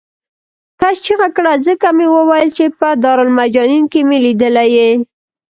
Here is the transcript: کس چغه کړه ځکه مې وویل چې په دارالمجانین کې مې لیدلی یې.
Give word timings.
کس 0.79 0.95
چغه 1.05 1.27
کړه 1.35 1.53
ځکه 1.67 1.87
مې 1.97 2.07
وویل 2.15 2.49
چې 2.57 2.65
په 2.79 2.87
دارالمجانین 3.03 3.83
کې 3.91 4.01
مې 4.07 4.17
لیدلی 4.25 4.67
یې. 4.77 4.91